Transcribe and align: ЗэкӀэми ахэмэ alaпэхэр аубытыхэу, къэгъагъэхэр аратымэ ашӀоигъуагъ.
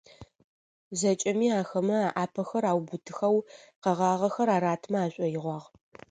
ЗэкӀэми 0.99 1.47
ахэмэ 1.61 1.97
alaпэхэр 2.21 2.63
аубытыхэу, 2.71 3.37
къэгъагъэхэр 3.83 4.49
аратымэ 4.55 4.99
ашӀоигъуагъ. 5.05 5.67